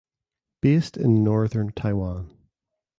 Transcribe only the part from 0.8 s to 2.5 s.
in Northern Taiwan.